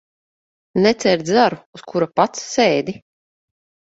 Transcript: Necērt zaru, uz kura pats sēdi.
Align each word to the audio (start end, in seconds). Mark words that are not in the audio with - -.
Necērt 0.85 1.29
zaru, 1.35 1.59
uz 1.79 1.85
kura 1.93 2.09
pats 2.21 2.49
sēdi. 2.55 2.97